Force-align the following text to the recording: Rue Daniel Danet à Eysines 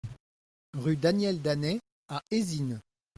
Rue 0.73 0.95
Daniel 0.97 1.43
Danet 1.43 1.79
à 2.09 2.23
Eysines 2.31 2.81